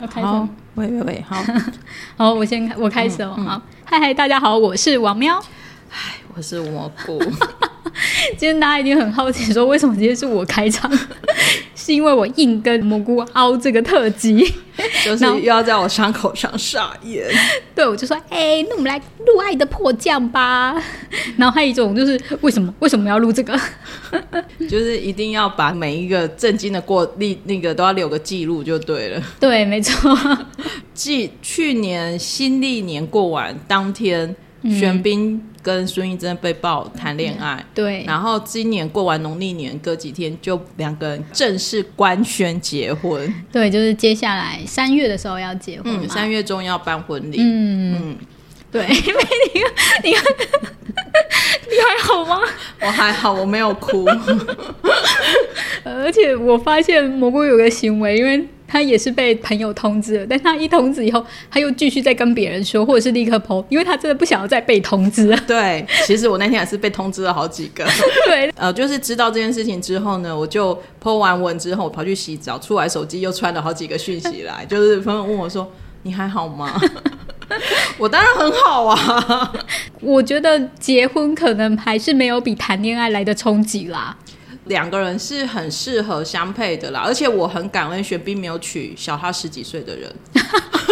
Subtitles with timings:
[0.00, 1.42] 要开始好吗，喂喂喂，好，
[2.16, 3.34] 好，我先开我开始哦。
[3.34, 5.42] 好，嗨嗨，大家好，我是王喵。
[6.34, 7.18] 我是蘑菇，
[8.38, 10.90] 今天大家一定很好奇，说为什么今天是我开场？
[11.74, 14.54] 是因为我硬跟蘑菇凹这个特辑。
[15.04, 17.26] 就是又要在我伤口上撒盐。
[17.74, 20.82] 对，我就说，哎、那我们来录《爱的迫降》吧。
[21.36, 23.58] 然后还有一种就是，为什么为什么要录这个？
[24.68, 29.22] 就是一定要把每一个震惊的过历那个都要留个记录就对了。
[29.38, 30.16] 对，没错，
[30.94, 34.34] 继去年新历年过完当天，
[34.78, 37.64] 玄彬跟孙艺珍被曝谈恋爱。
[37.74, 43.32] 对，然后今年过完农历年，隔几天就两个人正式官宣结婚。
[43.52, 47.38] 对，就是接下来三月的时候要结婚三月中要办婚礼。
[47.40, 48.16] 嗯嗯，
[48.70, 49.24] 对，因为
[49.54, 49.72] 你看，
[50.04, 50.24] 你看，
[51.68, 52.40] 你还好吗？
[52.80, 54.06] 我还好，我没有哭。
[55.84, 65.36] 而且我发现蘑菇有个行为，因为他也是被朋友通知了，但他一通知以后，他又继续在跟别人说，或者是立刻 PO，因为他真的不想要再被通知了。
[65.44, 67.84] 对，其实我那天也是被通知了好几个。
[68.28, 75.68] 对，呃，就是知道这件事情之后呢，我就 po 完文之后，我跑去洗澡，出来手机又传了好几个讯息来，就是朋友问我说
[76.04, 76.80] ：“你还好吗？”
[77.98, 79.52] 我当然很好啊。
[80.00, 84.16] 我觉得结婚可能还是没有比谈恋爱来的冲击啦。
[84.70, 90.10] 两个人是很适合相配的啦，而且我很感恩玄彬没有娶小他十几岁的人，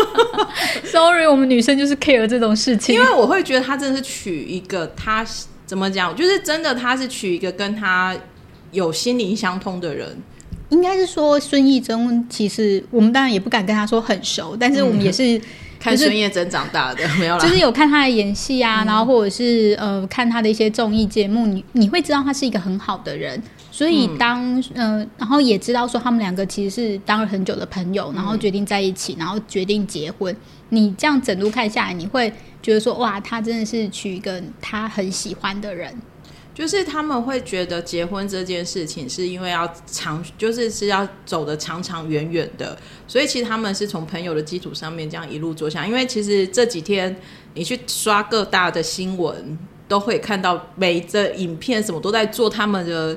[0.84, 5.24] Sorry，我们女生就是 care 这种事情，因为我会觉得他真的是娶一个他
[5.64, 8.14] 怎么讲，就是真的他是娶一个跟他
[8.72, 10.14] 有心灵相通的人。
[10.70, 15.40] 应该是说孙艺珍，其实我们当然也不敢跟他说很熟，但是我们也是。
[15.80, 30.34] 看孙叶珍长大的 没有啦，就是有看她的演戏啊，然后或者是呃看她的一些综艺节目，你你会知道她是一个很好的人，所以当呃然后也知道说他们两个其实是当了很久的朋友，然后决定在一起，然后决定结婚。
[30.70, 35.94] 你这样整路看下来，你会觉得说哇，他真的是娶一个他很喜欢的人。
[36.54, 42.76] 就是他们会觉得结婚这件事情是因为要长，就是是要走的长长远远的，
[43.06, 45.86] 所以其实他们是从朋友的基础上面这样一路做下。
[45.86, 47.14] 因为其实这几天
[47.54, 49.56] 你去刷各大的新闻，
[49.86, 53.16] 都会看到每则影片什么都在做他们的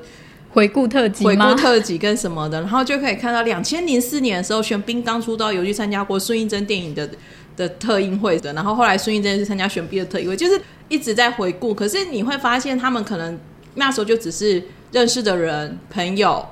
[0.54, 1.56] 回顾特辑回顾？
[1.56, 7.10] 特辑跟什么的，然后就可以看到两千零四年的时候，玄彬刚出道，有去参加过孙艺珍电影的
[7.56, 11.74] 的特映会的，然后后来孙艺珍是参加玄彬的特映会，就是一直在回顾。
[11.74, 13.40] 可是你会发现，他们可能
[13.76, 16.46] 那时候就只是认识的人、朋友，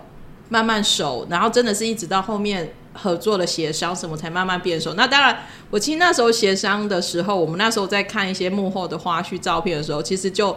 [0.48, 4.94] 慢慢熟，然后真的是一直到后面合作的协商什么才慢慢变熟。
[4.94, 5.38] 那当然，
[5.70, 10.56] 我其实那时候协商的时候，我们那时候在看一些幕后的花絮照片的时候，其实就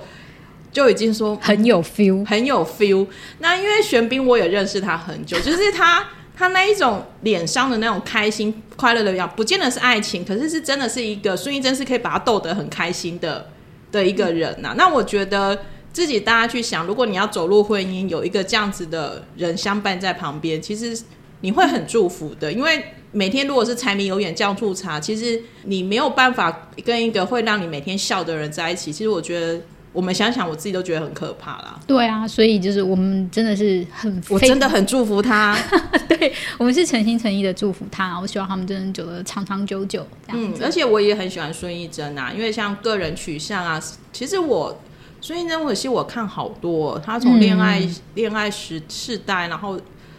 [0.73, 2.27] 就已经说很有 feel。
[2.27, 3.07] 很有 feel。
[3.39, 13.47] 那因为玄彬我也认识他很久，就是他 他那一种脸上的那种开心快乐的样，不见得是爱情，可是是真的是一个孙艺珍是可以把他逗得很开心的
[13.93, 15.57] 的一个人呐、那我觉得。
[15.93, 20.99] 自己大家去想，如果你要走入婚姻，有一个这样子的人相伴在旁边，其实
[21.43, 22.51] 你会很祝福的。
[22.51, 28.91] 因为每天如果是柴米油盐酱醋茶，其实你没有办法跟一个会让你每天笑的人在一起。
[28.91, 29.61] 其实我觉得，
[29.93, 31.79] 我们想想，我自己都觉得很可怕啦。
[31.87, 35.57] 对啊，所以就是我们真的是很，我真的很祝福他。
[36.09, 43.81] 对我们是诚心诚意的祝福他，我希望他们真的走得长长久久这样嗯，而且我也很喜欢孙艺珍啊，因为像个人取向啊，
[44.13, 44.79] 其实我
[45.21, 49.79] 孙艺珍，我其实我看好多，她从恋爱恋、爱时世代，然后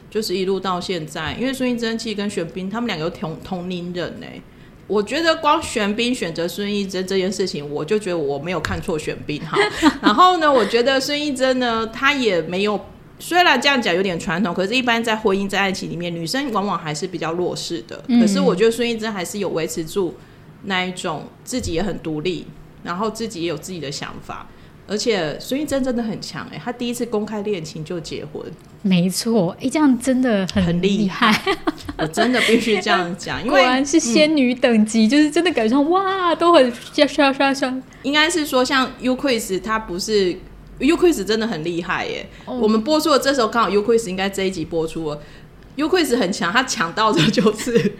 [0.09, 4.27] 就是一路到现在，因为孙艺珍其实跟玄彬他们两个都同同龄人呢、
[4.87, 9.57] 我觉得光玄彬选择孙艺珍这件事情，我就觉得我没有看错玄彬哈。
[10.01, 12.79] 然后呢，我觉得孙艺珍呢，她也没有。
[13.19, 18.03] 虽然这样讲有点传统，可是，一般在婚姻在爱情里面，女生往往还是比较弱势的。
[18.19, 20.13] 可是，我觉得孙艺珍还是有维持住
[20.63, 22.45] 那一种自己也很独立，
[22.83, 24.45] 然后自己也有自己的想法。
[24.85, 28.43] 而且孙艺珍真的很强哎、她第一次公开恋情就结婚，
[28.81, 31.41] 没错，哎，这样真的很很厉厉害，
[31.97, 37.73] 我真的必须这样讲， 因为果然是仙女等级，就是真的感觉上哇，都很刷刷刷刷。
[38.03, 40.37] 应该是说像 U Quiz，它不是
[40.79, 42.27] U Quiz 真的很厉害耶。
[42.45, 45.21] 哦我们播出的这时候刚好 U Quiz 应该这一集播出了
[45.77, 47.93] ，U Quiz 很强，他抢到的就是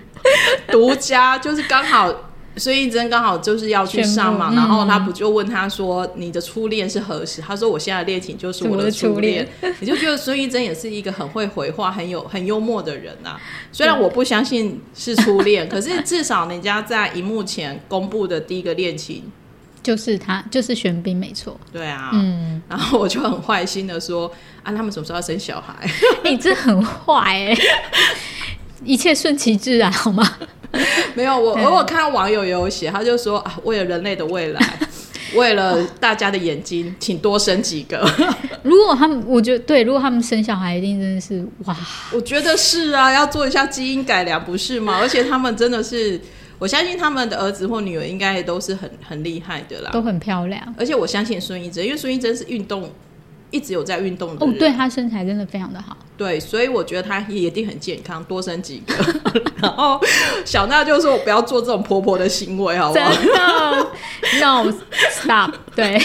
[0.68, 2.13] 独家，就是刚好。
[2.56, 9.76] 孙艺珍刚好就是要去上嘛，然后他嗯不就问他说：“你的初恋是何时？”他说：“我现在的恋情就是我我的初初恋恋。
[9.82, 13.40] ”你就觉得孙艺珍也是一个很会回话、很有很幽默的人啊。
[13.72, 19.24] 虽然我不相信是初恋， 可是至少人家在荧幕前公布的第一个恋情，
[19.82, 21.60] 就是他，就是玄彬，没错。
[21.72, 25.74] 对啊，嗯，然后我就很坏心的说：“啊，他们什么时候要生小孩？”
[26.24, 27.58] 哎、 你真的很坏哎、
[28.86, 30.38] 一切顺其自然，好吗？
[31.16, 34.80] 没有，我我看到网友也有写，他就说啊，为了人类的未来，
[35.36, 38.04] 为了大家的眼睛，请多生几个。
[38.64, 41.78] 如果他们，我觉得对，如果他们生小孩，一定真的是哇！
[42.12, 44.98] 我觉得是啊，要做一下基因改良，不是吗？
[45.00, 46.20] 而且他们真的是，
[46.58, 50.62] 我相信他们的儿子或女儿应该也都是很很厉害的啦，都很漂亮。
[50.78, 52.90] 而且我相信孙艺珍，因为孙艺珍是运动。
[53.54, 58.96] 一直有在运动的哦，对他身材真的非常的好，对，所以我觉得他也一定很健康，多生几个。
[59.62, 60.02] 然后
[60.44, 63.12] 小娜就说：“我不要做这种婆婆的行为，好不好？”
[64.42, 64.74] No
[65.12, 66.02] stop，对，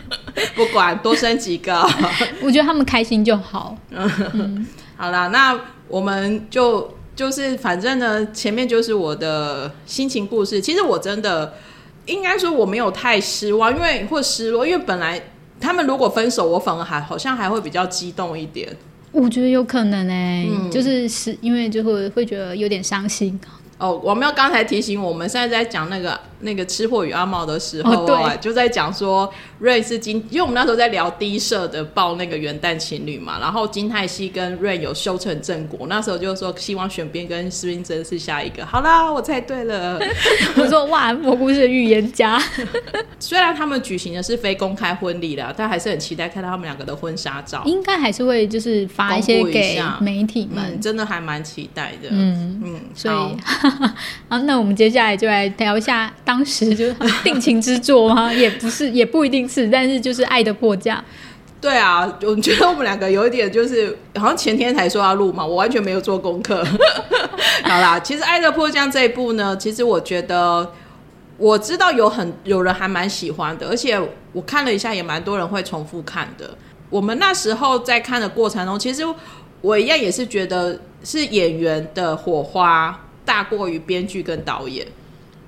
[0.54, 1.80] 不管多生几个，
[2.44, 3.74] 我觉得他们开心就好。
[3.88, 4.66] 嗯，
[4.98, 5.58] 好啦，那
[5.88, 10.60] 我们就就是反正呢，前面就是我的心情故事。
[10.60, 11.54] 其实我真的
[12.04, 15.18] 应该说我没有太失望，因为或失落，因为本来。
[15.60, 18.74] 他们如果分手，我反而还好像还会比较激动一点。
[19.12, 23.38] 我觉得有可能哎，就是是因为就会会觉得有点伤心。
[23.76, 38.64] 哦，我们要刚才提醒我们，现在在讲那个那个吃货与阿茂的时候啊，就在讲说瑞是金，因为我们那时候在聊低社的报那个元旦情侣嘛，然后金泰熙跟瑞有修成正果，那时候就说希望选边跟施冰珍是下一个。
[38.64, 40.00] 好啦，我猜对了，
[40.56, 42.40] 我说哇，蘑菇是预言家。
[43.18, 47.62] 虽然他们举行的是非公开婚礼了，但还是很期待看到他们两个的婚纱照。
[47.66, 52.08] 应该还是会就是发一些给媒体们，真的还蛮期待的。
[52.10, 53.36] 嗯嗯，所以。
[54.28, 56.94] 好，那我们接下来就来聊一下当时就是
[57.24, 58.32] 定情之作吗？
[58.32, 60.96] 也不是，也不一定是，但是就是《爱的迫降》。
[61.60, 66.64] 对啊，我觉得我们两个有一点就是，好像前天才说要录嘛，我完全没有做功课。
[67.64, 70.72] 好啦，其实《爱的迫降》这一部呢，其实我觉得
[71.36, 74.00] 我知道有很有人还蛮喜欢的，而且
[74.32, 76.56] 我看了一下，也蛮多人会重复看的。
[76.88, 79.02] 我们那时候在看的过程中，其实
[79.62, 83.00] 我一样也是觉得是演员的火花。
[83.22, 84.84] 大过于编剧跟导演，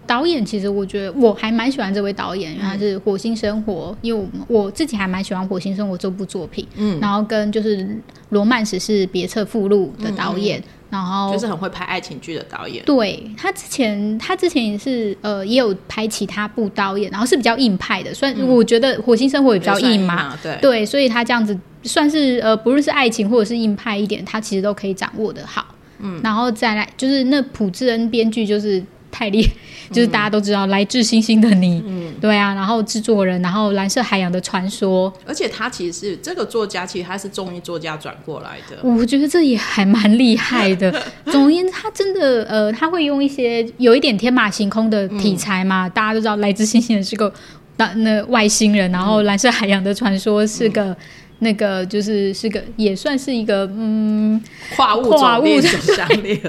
[0.07, 7.79] 导演其实我觉得我还蛮喜欢这位导演，因为他是《火星生活》，因为我我自己还蛮喜欢《火星生活》这部作品，嗯，然后跟就是
[8.31, 12.85] 《罗曼史是别册附录》的导演，然后就是很会拍爱情剧的导演。
[12.85, 20.59] 对他之前他之前也是呃也有拍其他部导演，然后是比较硬派的，算我觉得《火星生活》也比较硬嘛，对。
[20.61, 25.67] 对，所以他这样子算是呃不论是爱情或者是硬派一点，他其实都可以掌握的好。
[26.05, 29.53] 嗯，然后再来就是那朴智恩编剧就是太厉害，
[29.94, 40.91] 就是大家都知道来自星星的你，嗯，对啊，然后制作人，然后蓝色海洋的传说，而且他其实是这个作家，其实他是综艺作家转过来的，我觉得这也还蛮厉害的。
[41.31, 47.32] 总而言之，他真的呃，他会用一些有一点天马行空的题材嘛，大家都知道来自星星的是个
[47.76, 50.97] 那那外星人，然后蓝色海洋的传说是个。
[51.43, 54.41] 那个就是是个也算是一个嗯
[54.77, 56.41] 跨物跨物种相恋，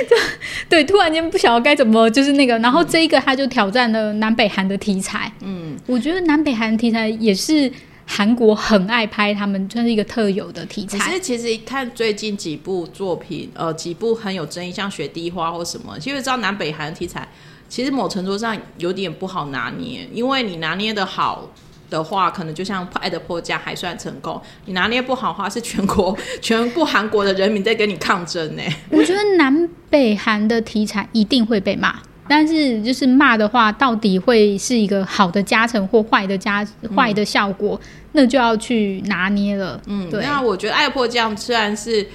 [0.66, 7.70] 对，突然间不晓得该怎么就是那个，然后这一个他就挑战了南北韩的题材，嗯，我觉得南北韩题材也是
[8.06, 10.98] 韩国很爱拍，他们算是一个特有的题材。
[10.98, 17.28] 其实其实看最近几部作品，呃，几部很有争议，像《雪滴花》或什么，其实知道南北韩题材，
[17.68, 21.52] 其实某程度上有点不好拿捏，因为你拿捏的好。
[21.90, 24.40] 的话，可能就像《爱的迫降》还算成功。
[24.66, 28.62] 你拿捏不好的话，是全国 全部韩国的人民在跟你抗争呢。
[28.90, 31.96] 我觉得南北韩的题材一定会被骂，
[32.28, 36.66] 但是就是骂的话，到底会是一个好的加成或坏的加
[36.96, 37.78] 坏的效果，
[38.12, 39.80] 那就要去拿捏了。
[39.86, 40.22] 嗯，对。
[40.22, 42.06] 那我觉得《爱的迫降》虽然是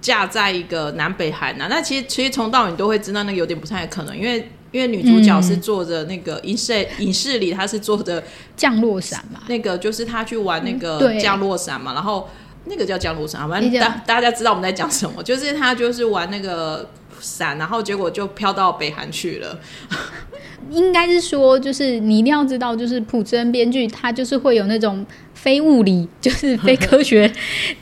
[0.00, 4.50] 架在一个南北韩啊，那其实其实从到你都会知道，那个有点不太可能，因为。
[4.72, 8.22] 因为女主角是坐着那个影视影视里，她是坐着
[8.56, 12.28] 降落伞嘛，那个就是她去玩那个降落伞嘛，然后
[12.64, 16.88] 那个叫降落伞，反正大大家知道我们在讲什么，就是她就是玩那个
[17.20, 19.60] 伞，然后结果就飘到北韩去了。
[20.70, 25.04] 应该是说，就是你一定要知道，就是朴智恩编剧他就是会有那种。
[25.42, 27.28] 非物理就是 非科学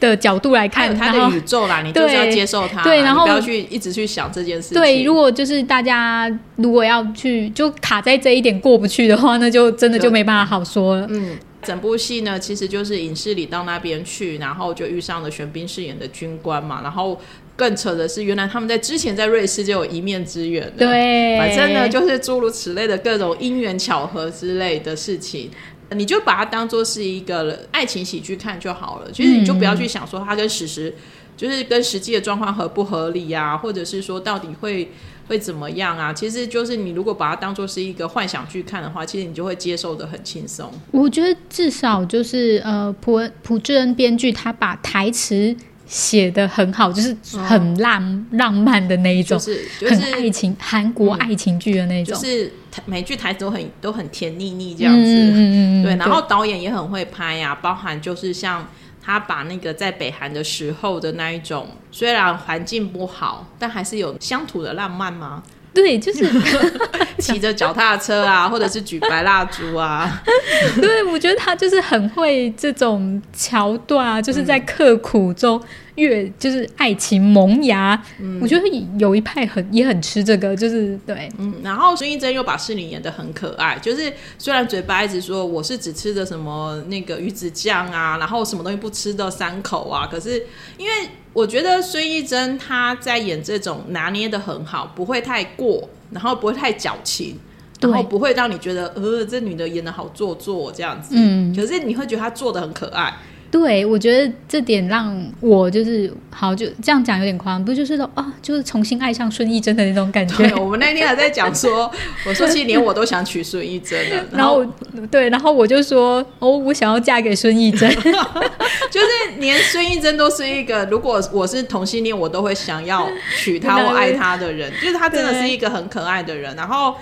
[0.01, 4.81] 的角度来看，他的宇宙啦，你就是要接受它，对，然后不要去一直去想这件事情。
[4.81, 6.27] 对，如果就是大家
[6.57, 11.07] 如果要去就卡在这一点过不去的话，那就真的就没办法好说了。
[11.11, 17.21] 嗯，整部戏呢，其实就是影视里到那边去，然后就遇上了玄彬饰演的军官嘛，然后
[17.57, 20.73] 更扯的是，原来他们在之前在瑞士就有一面之缘。
[20.79, 25.51] 对，反正呢，就是诸如此类的各种因缘巧合之类的事情。
[25.93, 29.11] 你就把它当做是一个爱情喜剧看就好了。
[29.13, 30.95] 其实你就不要去想说它跟史实，
[31.37, 34.91] 就是跟实际的状况合不合理啊，或者是说到底会
[35.29, 36.13] 会怎么样啊？
[36.13, 40.71] 其实就是你如果把它当做是一个幻想剧看的话，其实你就会接受的很轻松。
[40.91, 45.57] 我觉得至少就是呃，朴朴智恩编剧他把台词
[45.91, 52.53] 写的很好，就是很浪、浪漫的那一种，就是就很是爱情韩国爱情剧的那种，就是
[52.87, 55.01] 每句台词都很都很甜腻腻这样子。
[55.01, 58.69] 嗯嗯嗯，对，然后导演也很会拍呀、包含就是像
[59.03, 65.43] 他把那个在北韩的时候的那一种，虽然环境不好，但还是有乡土的浪漫吗？
[65.73, 66.29] 对，就是
[67.19, 70.23] 骑着脚踏车啊，或者是举白蜡烛啊，
[70.81, 75.61] 对，我觉得他就是很会这种桥段啊，就是在刻苦中
[76.01, 78.03] 越就是爱情萌芽。
[78.41, 78.67] 我觉得
[78.99, 90.43] 有一派很也很吃这个，就是对，嗯，然后孙艺珍又把诗玲演的很可爱，就是虽然嘴巴一直说我是只吃的什么那个鱼子酱啊，然后什么东西不吃的三口啊，可是
[90.79, 90.93] 因为
[91.33, 97.39] 我觉得孙艺珍她在演这种拿捏的很好，不会太过，然后不会太矫情。
[97.83, 101.15] 然后不会让你觉得，呃，这女的演的好做作这样子。
[101.17, 103.11] 嗯可是你会觉得她做的很可爱。
[103.51, 110.55] 对，我觉得这点让我就是好，就这样讲有点夸张，不就是说啊，就是重新爱上孙艺珍的那种感觉 对，。
[110.55, 111.91] 我们那天还在讲说，
[112.25, 114.25] 我说其实连我都想娶孙艺珍了。
[114.31, 114.65] 然后
[115.11, 117.91] 对，然后我就说哦，我想要嫁给孙艺珍。
[118.91, 119.07] 就是
[119.39, 124.73] 连孙艺珍都是一个，如果我是同性恋，我都会想要娶她或爱她的人。
[124.81, 126.95] 就是她真的是一个很可爱的人，然后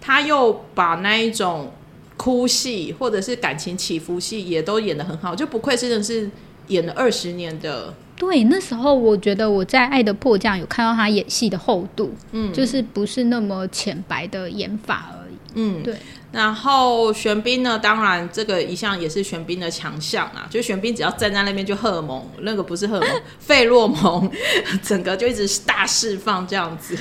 [0.00, 1.72] 她又把那一种
[2.22, 6.30] 哭戏或者是感情起伏戏也都演得很好，就不愧真的是
[6.68, 7.92] 演了二十年的。
[8.14, 15.34] 对，那时候我觉得我在《爱的迫降》有看到他演戏的厚度，嗯，就是不是那么浅白的演法而已。
[15.54, 15.96] 嗯，对。
[16.32, 24.30] 然后玄彬呢，当然这个一向也是玄彬的强项啊，就玄彬只要站在那边就荷尔蒙，那个不是荷尔蒙， 费洛蒙，
[24.82, 26.96] 整个就一直大释放这样子。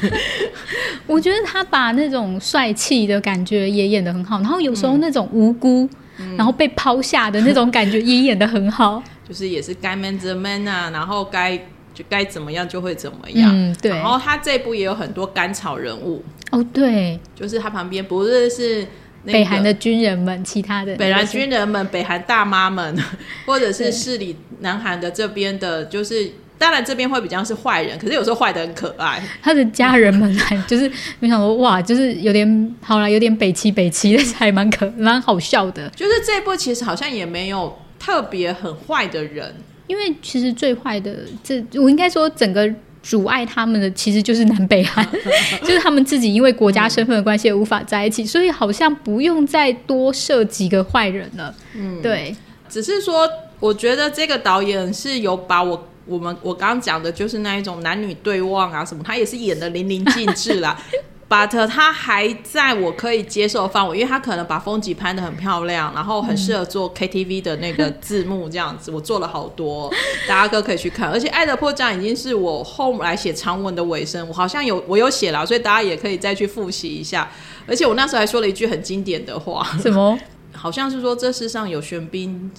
[1.08, 5.90] 我觉得他把那种帅气的感觉也演得很好，然后有时候那种无辜，
[6.36, 9.02] 然后被抛下的那种感觉也演得很好。
[9.28, 11.58] 就是也是该 man the man 啊，然后该
[11.94, 13.50] 就该怎么样就会怎么样。
[13.54, 13.92] 嗯，对。
[13.92, 16.22] 然后他这部也有很多甘草人物，
[16.52, 18.86] 哦，对，就是他旁边不是是、
[19.24, 22.98] 那个、北韩的军人们，其他的北韩就是军人们、北韩大妈们，
[23.46, 29.22] 或者是市里南韩的这边的，就是当然这边会比较是坏人，可是有时候坏的很可爱。
[29.42, 35.90] 他的家人们还 就是没想说哇，就是有点好了，有点北齐北齐，但是还蛮可 蛮好笑的。
[35.96, 39.54] 就是这一部其实好像也没有特别很坏的人，
[39.88, 42.72] 因为其实最坏的，这我应该说整个
[43.04, 45.08] 阻碍他们的其实就是南北韩，
[45.62, 51.54] 就是他们自己因为国家身份的关系无法在一起，所以好像不用再多设几个坏人了。
[51.74, 52.36] 嗯，对，
[52.70, 53.28] 只是说
[53.60, 55.88] 我觉得这个导演是有把我。
[56.08, 60.78] 我们我刚刚讲的就是那一种男女对望啊什么，他也是演的淋漓尽致啦。
[61.32, 68.92] but 它还在我可以接受的范围，因为它可能把风景拍的很漂亮，然后很适合做 KTV 的那个字幕这样子。
[68.92, 69.90] 我做了好多，
[70.28, 71.10] 大家都可以去看。
[71.10, 77.32] 而且《爱的迫降》已经是我后来写长文的尾声，我好像有我有写了，所以大家也可以再去复习一下。
[77.66, 80.20] 而且我那时候还说了一句很经典的话，什么？
[80.54, 82.52] 好像是说这世上有玄彬。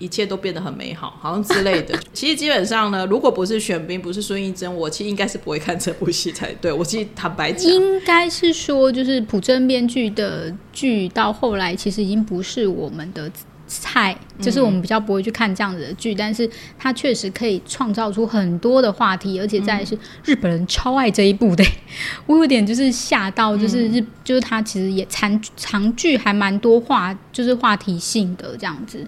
[0.00, 1.96] 一切都变得很美好，好像之类的。
[2.12, 6.72] 其实基本上呢，如果不是玄彬，不是孙艺珍，我其实应该是不会看这部戏才对。
[6.72, 13.30] 我其实坦白讲，应该是说，就是朴正编剧的剧到后来其实已经不是我们的
[13.68, 21.64] 菜，就是我们比较不会去看这样子的剧，但是它确实可以创造出很多的话题，而且再是日本人超爱这一部的，
[22.26, 29.06] 我有点就是吓到，就是日、就是它其实也长长剧还蛮多话，就是话题性的这样子。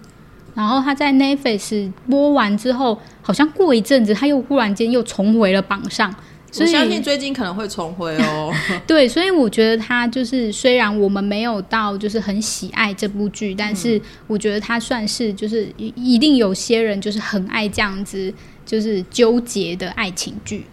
[0.53, 6.13] 然后他在 Netflix 播完之后，好像过一阵子他又忽然间又重回了榜上，
[6.51, 8.53] 所以我相信最近可能会重回哦。
[8.85, 18.31] 对，所以我觉得他就是虽然我们没有到就是很喜爱这部剧，但是我觉得他算是就是一一定有些人就是很爱这样子
[18.63, 20.65] 就是纠结的爱情剧。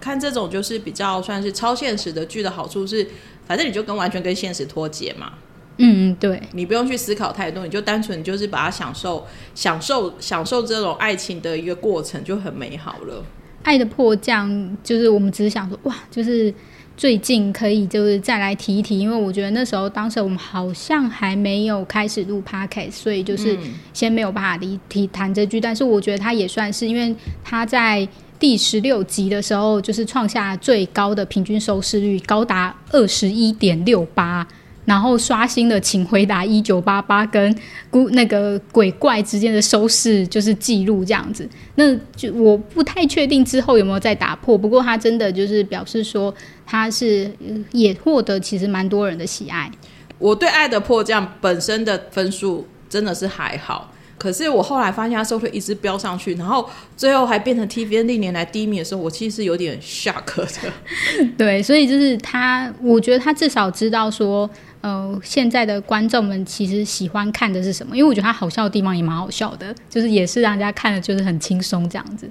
[0.00, 3.06] 看这种就是比较算是超现实的剧的好处是，
[3.46, 5.32] 反正你就跟完全跟现实脱节嘛。
[5.78, 13.24] 嗯，对，你不用去思考太多，你就单纯就是把它享受、享受、享受这种爱情的一个过程，就很美好了。
[13.62, 16.52] 爱的迫降就是我们只是想说哇，就是
[16.96, 23.56] 最近可以就是再来提一提，因为我觉得那时候当时我们好像还没有开始录 podcast，所以就是
[23.92, 28.06] 先没有办法离提谈这句，但是我觉得它也算是，因为它在。
[28.40, 34.46] 第十六集的时候，就是创下最高的平均收视率，高达二十一点六八，
[34.88, 37.54] 然后刷新了《请回答一九八八》跟
[37.90, 41.46] 古那个鬼怪之间的收视就是记录这样子。
[41.74, 47.30] 那就我不太确定之后有没有再打破，不过他真的就是表示说他是
[47.72, 49.70] 也获得其实蛮多人的喜爱。
[50.18, 53.92] 我对《爱的迫降》本身的分数真的是还好。
[54.16, 60.72] 可是我后来发现他收退一直飙上去，然后最后还变成 TVN 历年来第一名的时候，我其实是有点 shock 的。
[61.38, 72.30] 对，所以就是他，我觉得他至少知道说，呃，现在的观众们其实喜欢看的是什么，因为我觉得他好笑的地方也蛮好笑的，就是也是让人家看的就是很轻松这样子。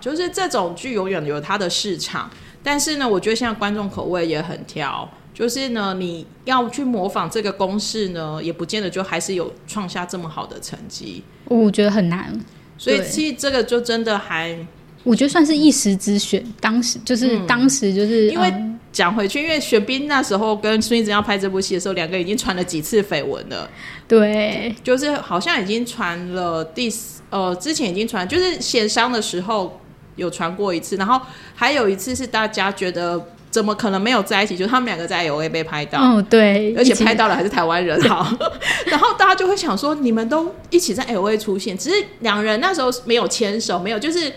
[0.00, 2.30] 就是这种剧永远有它的市场，
[2.62, 5.08] 但是呢，我觉得现在观众口味也很挑。
[5.34, 11.22] 就是呢，你要去模仿这个公式呢，也不见得就还是有创下这么好的成绩。
[11.44, 12.36] 我觉得很难，
[12.76, 14.56] 所以其实这个就真的还，
[15.04, 16.44] 我觉得算是一时之选。
[16.60, 18.52] 当时就是当时就是因为
[18.92, 23.68] 讲回去，因为玄彬那时候跟孙艺珍要拍这部戏的时候，两个已经传了几次绯闻了。
[24.06, 26.92] 对，就是好像已经传了第
[27.30, 29.80] 呃，之前已经传，就是协商的时候
[30.16, 31.20] 有传过一次，然后
[31.54, 33.22] 还有一次是大家觉得。
[33.50, 34.54] 怎么可能没有在一起？
[34.54, 38.38] 就是他们两个在 L A 被拍到，哦对，而且拍到了还是台湾人哈。
[38.84, 44.30] 然后大家就会想说，你们都一起在 L A 出现，只是两人那时候没有牵手，没有就是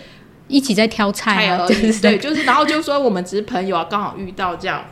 [0.52, 1.92] 一起在挑菜而已。
[2.00, 4.84] 对，就是然后就说我们只是朋友啊，刚好遇到这样。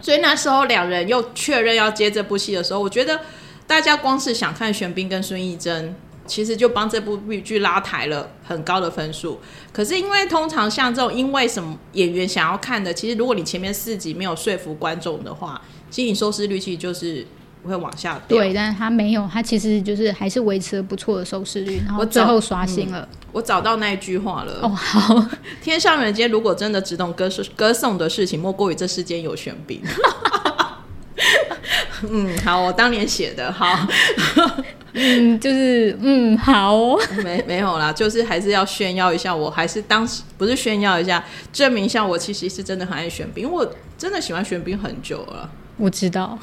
[0.00, 3.20] 所以那时候两人又确认要接这部戏的时候，我觉得
[3.66, 5.96] 大家光是想看玄彬跟孙艺珍。
[6.26, 9.38] 其实就帮这部剧拉抬了很高的分数，
[9.70, 15.60] 可是因为通常像这种因为什么演员想要看的，其实如果你前面四集没有说服观众的话，
[15.90, 17.26] 其实你收视率其实就是
[17.68, 18.38] 会往下掉。
[18.38, 23.08] 对，但是他没有，他其实就是还是维持了不错的收视率，然后最后刷新了。
[23.32, 24.60] 我找到那一句话了。
[24.62, 25.26] 哦，好，
[25.62, 29.82] 天上人间如果真的只懂歌歌颂的事情，莫过于这世间有玄彬。
[32.10, 33.66] 嗯，好，我当年写的，好。
[34.96, 43.68] 嗯，就是嗯，好，没没有啦，就是还是要炫耀一下，我还是当时不是炫耀一下，证明一下我其实是真的很爱玄彬，我
[43.98, 45.50] 真的喜欢玄彬很久了。
[45.76, 46.38] 我知道，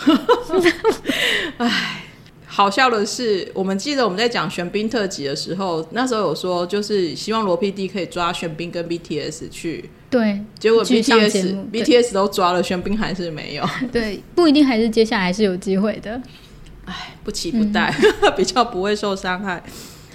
[1.57, 2.03] 唉，
[2.45, 16.21] 好笑的是，我们记得我们在讲玄彬特辑的时候，那时候有说，就是希望罗 PD 可以抓玄彬跟 BTS 去，对，结果 BTS BTS 都抓了，玄彬还是没有， 对，不一定，还是接下来是有机会的。
[16.85, 17.93] 唉，不期不待，
[18.35, 19.63] 比较不会受伤害。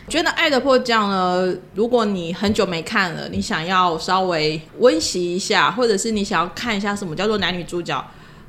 [0.09, 8.05] 觉得《爱的迫降》呢，如果你很久没看了，你想要稍微温习一下，或者是你想要看一下什么叫做男女主角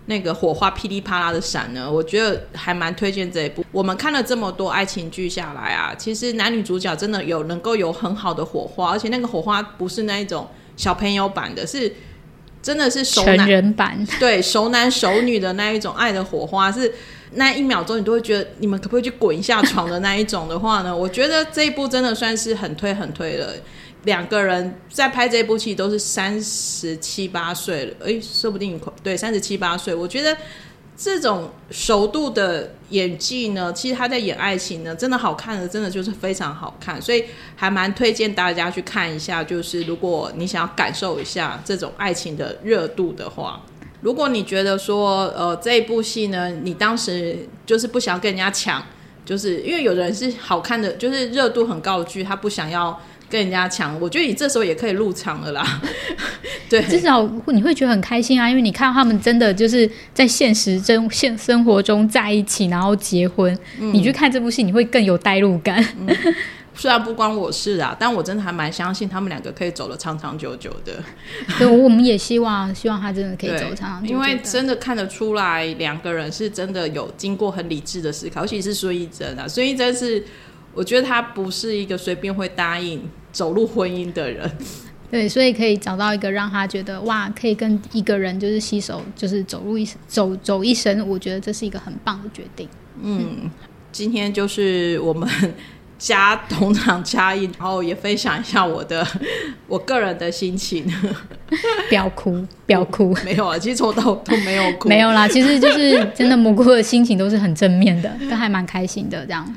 [0.08, 1.90] 那个火花噼里啪啦的闪呢？
[1.90, 3.64] 我觉得还蛮推荐这一部。
[3.72, 11.94] 我们看了这么多爱情剧下来啊，其实男女主角真的有能够有很好的火花，而且那个火花不是那一种小朋友版的，是
[12.62, 16.94] 真的是熟男人版， 对熟男熟女的那一种爱的火花是。
[17.32, 20.96] 那一秒钟，你都会觉得你们可不可以去滚一下床的那一种的话呢？
[20.96, 23.52] 我觉得这一部真的算是很推很推了。
[24.08, 29.94] 两个人在拍这部戏都是三十七八岁了，哎，说不定对三十七八岁。
[29.94, 30.36] 我觉得
[30.96, 39.44] 这种熟度的演技呢，其实他在演爱情呢，真的好看的，真的就是非常好看，所以还蛮推荐大家去看一下。
[39.44, 43.62] 就是如果你想要感受一下这种爱情的热度的话。
[44.00, 48.82] 如果你觉得说，呃，这一部戏呢，你当时就是不想跟人家抢，
[49.26, 54.00] 就是因为有的人是好看的，就是热度很高的剧，他不想要跟人家抢。
[54.00, 55.82] 我觉得你这时候也可以入场了啦。
[56.70, 65.86] 对，至少你会觉得很开心啊，因为你看到他们真的就是在现实真现生活中在一起，然后结婚，你去看这部戏，你会更有代入感。
[66.76, 71.04] 虽然不关我事啊，但我真的还蛮相信他们两个可以走得长长久久的。
[71.58, 74.14] 对，我们也希望，希望他真的可以走长长久久。
[74.14, 79.48] 因为真的看得出来，两个人是真的有经过很理智的思考，尤其是孙艺珍啊。
[79.48, 80.24] 孙艺珍是，
[80.78, 84.50] 我觉得他不是一个随便会答应走入婚姻的人。
[85.10, 91.08] 对，所以可以找到一个让他觉得哇，可以跟一个人就是携手，就是走入一生，走走一生。
[91.10, 92.70] 我觉得这是一个很棒的决定。
[93.02, 93.50] 嗯，
[93.92, 95.28] 今天就是我们。
[96.00, 99.04] 加同场加映，然后也分享一下我的
[99.68, 100.86] 我个人的心情。
[101.90, 103.18] 不要哭，不要哭。
[103.26, 104.88] 没有啊，其实我都都没有哭。
[104.90, 109.26] 没有啦，其实就是真的蘑菇的心情都是很正面的，都还蛮开心的。
[109.26, 109.56] 这样，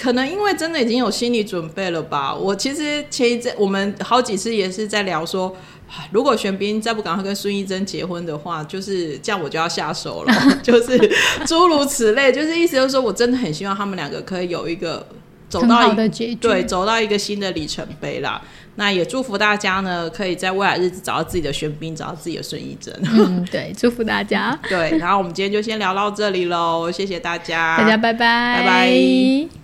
[0.00, 2.34] 可能因为真的已经有心理准备了吧。
[2.34, 5.54] 我其实前一阵我们好几次也是在聊说，
[6.10, 10.32] 如果玄彬再不赶快跟孙艺珍结婚的话，就是这样我就要下手了，
[10.62, 10.98] 就是
[11.46, 15.06] 诸如此类，就是意思就是说我真的很希望他们两个可以有一个。
[15.50, 18.40] 走到一局，对，走到一个新的里程碑啦。
[18.76, 22.94] 那也祝福大家呢，可以在未来日子找到自己的玄彬，找到自己的孙艺珍。
[23.02, 24.56] 嗯， 对，祝福大家。
[24.68, 29.60] 对，然后我们今天就先聊到这里喽，谢谢大家，大家拜拜，拜拜。